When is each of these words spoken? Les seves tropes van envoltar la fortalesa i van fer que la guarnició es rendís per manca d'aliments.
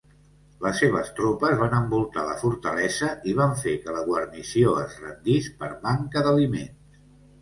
Les 0.61 0.77
seves 0.83 1.09
tropes 1.19 1.59
van 1.59 1.75
envoltar 1.79 2.23
la 2.29 2.37
fortalesa 2.41 3.09
i 3.33 3.37
van 3.43 3.53
fer 3.61 3.75
que 3.85 3.95
la 3.99 4.03
guarnició 4.11 4.75
es 4.85 4.97
rendís 5.05 5.51
per 5.61 5.71
manca 5.89 6.25
d'aliments. 6.29 7.01